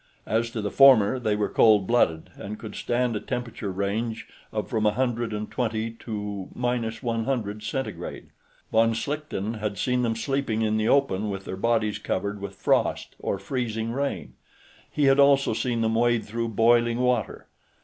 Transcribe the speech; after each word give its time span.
As 0.25 0.49
to 0.49 0.63
the 0.63 0.71
former, 0.71 1.19
they 1.19 1.35
were 1.35 1.47
cold 1.47 1.85
blooded 1.85 2.31
and 2.35 2.57
could 2.57 2.73
stand 2.73 3.15
a 3.15 3.19
temperature 3.19 3.71
range 3.71 4.27
of 4.51 4.67
from 4.67 4.87
a 4.87 4.93
hundred 4.93 5.31
and 5.31 5.51
twenty 5.51 5.91
to 5.99 6.49
minus 6.55 7.03
one 7.03 7.25
hundred 7.25 7.61
Centigrade. 7.61 8.29
Von 8.71 8.95
Schlichten 8.95 9.59
had 9.59 9.77
seen 9.77 10.01
them 10.01 10.15
sleeping 10.15 10.63
in 10.63 10.77
the 10.77 10.87
open 10.87 11.29
with 11.29 11.45
their 11.45 11.55
bodies 11.55 11.99
covered 11.99 12.41
with 12.41 12.55
frost 12.55 13.15
or 13.19 13.37
freezing 13.37 13.91
rain; 13.91 14.33
he 14.89 15.03
had 15.03 15.19
also 15.19 15.53
seen 15.53 15.81
them 15.81 15.93
wade 15.93 16.23
through 16.25 16.47
boiling 16.49 16.97
water. 16.97 17.45